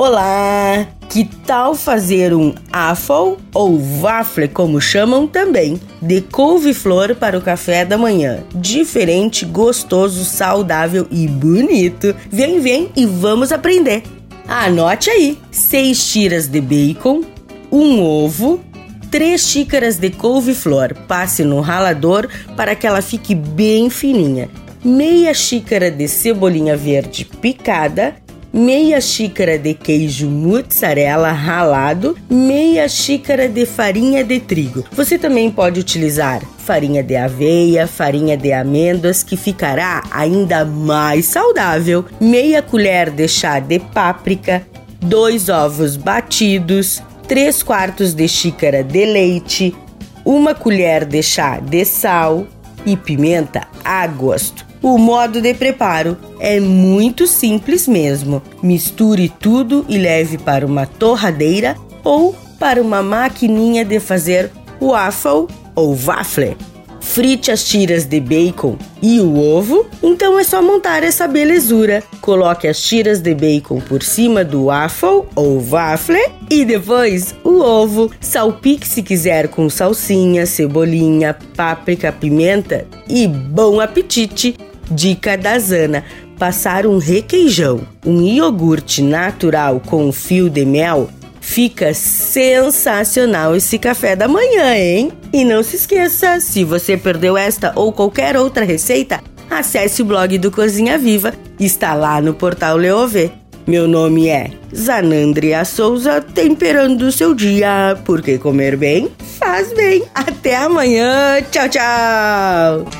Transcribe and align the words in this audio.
Olá! 0.00 0.86
Que 1.08 1.24
tal 1.24 1.74
fazer 1.74 2.32
um 2.32 2.54
waffle 2.72 3.36
ou 3.52 3.76
waffle, 4.00 4.46
como 4.46 4.80
chamam 4.80 5.26
também, 5.26 5.80
de 6.00 6.20
couve-flor 6.20 7.16
para 7.16 7.36
o 7.36 7.42
café 7.42 7.84
da 7.84 7.98
manhã? 7.98 8.44
Diferente, 8.54 9.44
gostoso, 9.44 10.24
saudável 10.24 11.04
e 11.10 11.26
bonito. 11.26 12.14
Vem, 12.30 12.60
vem 12.60 12.92
e 12.94 13.04
vamos 13.06 13.50
aprender. 13.50 14.04
Anote 14.46 15.10
aí: 15.10 15.36
6 15.50 16.12
tiras 16.12 16.46
de 16.46 16.60
bacon, 16.60 17.24
um 17.72 18.00
ovo, 18.00 18.60
3 19.10 19.40
xícaras 19.40 19.96
de 19.96 20.10
couve-flor. 20.10 20.94
Passe 21.08 21.42
no 21.42 21.60
ralador 21.60 22.28
para 22.56 22.76
que 22.76 22.86
ela 22.86 23.02
fique 23.02 23.34
bem 23.34 23.90
fininha. 23.90 24.48
Meia 24.84 25.34
xícara 25.34 25.90
de 25.90 26.06
cebolinha 26.06 26.76
verde 26.76 27.24
picada 27.24 28.14
meia 28.58 29.00
xícara 29.00 29.56
de 29.56 29.72
queijo 29.72 30.28
mozzarella 30.28 31.30
ralado, 31.30 32.16
meia 32.28 32.88
xícara 32.88 33.48
de 33.48 33.64
farinha 33.64 34.24
de 34.24 34.40
trigo. 34.40 34.84
Você 34.92 35.16
também 35.16 35.50
pode 35.50 35.78
utilizar 35.78 36.42
farinha 36.58 37.02
de 37.02 37.16
aveia, 37.16 37.86
farinha 37.86 38.36
de 38.36 38.52
amêndoas, 38.52 39.22
que 39.22 39.36
ficará 39.36 40.02
ainda 40.10 40.64
mais 40.64 41.26
saudável, 41.26 42.04
meia 42.20 42.60
colher 42.60 43.10
de 43.10 43.28
chá 43.28 43.60
de 43.60 43.78
páprica, 43.78 44.66
dois 45.00 45.48
ovos 45.48 45.96
batidos, 45.96 47.00
3 47.28 47.62
quartos 47.62 48.14
de 48.14 48.26
xícara 48.26 48.82
de 48.82 49.04
leite, 49.04 49.74
uma 50.24 50.54
colher 50.54 51.04
de 51.04 51.22
chá 51.22 51.60
de 51.60 51.84
sal 51.84 52.46
e 52.84 52.96
pimenta 52.96 53.68
a 53.84 54.06
gosto. 54.06 54.67
O 54.88 54.96
modo 54.96 55.42
de 55.42 55.52
preparo 55.52 56.16
é 56.40 56.58
muito 56.58 57.26
simples 57.26 57.86
mesmo. 57.86 58.40
Misture 58.62 59.28
tudo 59.28 59.84
e 59.86 59.98
leve 59.98 60.38
para 60.38 60.64
uma 60.64 60.86
torradeira 60.86 61.76
ou 62.02 62.34
para 62.58 62.80
uma 62.80 63.02
maquininha 63.02 63.84
de 63.84 64.00
fazer 64.00 64.50
waffle 64.80 65.46
ou 65.74 65.94
waffle 65.94 66.56
frite 67.00 67.50
as 67.50 67.64
tiras 67.64 68.04
de 68.04 68.20
bacon 68.20 68.76
e 69.02 69.18
o 69.18 69.38
ovo, 69.38 69.86
então 70.02 70.38
é 70.38 70.44
só 70.44 70.62
montar 70.62 71.02
essa 71.02 71.26
belezura. 71.26 72.02
Coloque 72.20 72.68
as 72.68 72.80
tiras 72.80 73.20
de 73.20 73.34
bacon 73.34 73.80
por 73.80 74.02
cima 74.02 74.44
do 74.44 74.66
waffle 74.66 75.24
ou 75.34 75.58
waffle 75.58 76.20
e 76.50 76.64
depois 76.64 77.34
o 77.42 77.60
ovo. 77.60 78.10
Salpique 78.20 78.86
se 78.86 79.02
quiser 79.02 79.48
com 79.48 79.68
salsinha, 79.68 80.46
cebolinha, 80.46 81.36
páprica, 81.56 82.12
pimenta 82.12 82.86
e 83.08 83.26
bom 83.26 83.80
apetite! 83.80 84.67
Dica 84.90 85.36
da 85.36 85.58
Zana: 85.58 86.04
passar 86.38 86.86
um 86.86 86.98
requeijão, 86.98 87.80
um 88.04 88.22
iogurte 88.22 89.02
natural 89.02 89.80
com 89.80 90.10
fio 90.12 90.48
de 90.48 90.64
mel 90.64 91.08
Fica 91.48 91.94
sensacional 91.94 93.56
esse 93.56 93.78
café 93.78 94.14
da 94.14 94.28
manhã, 94.28 94.76
hein? 94.76 95.10
E 95.32 95.46
não 95.46 95.62
se 95.62 95.76
esqueça, 95.76 96.38
se 96.40 96.62
você 96.62 96.94
perdeu 96.94 97.38
esta 97.38 97.72
ou 97.74 97.90
qualquer 97.90 98.36
outra 98.36 98.66
receita, 98.66 99.22
acesse 99.50 100.02
o 100.02 100.04
blog 100.04 100.36
do 100.36 100.50
Cozinha 100.50 100.98
Viva, 100.98 101.32
está 101.58 101.94
lá 101.94 102.20
no 102.20 102.34
portal 102.34 102.76
Leovê. 102.76 103.30
Meu 103.66 103.88
nome 103.88 104.28
é 104.28 104.50
Zanandria 104.76 105.64
Souza, 105.64 106.20
temperando 106.20 107.02
o 107.02 107.12
seu 107.12 107.34
dia, 107.34 107.98
porque 108.04 108.36
comer 108.36 108.76
bem 108.76 109.10
faz 109.38 109.72
bem. 109.72 110.02
Até 110.14 110.54
amanhã, 110.54 111.40
tchau, 111.50 111.68
tchau! 111.70 112.97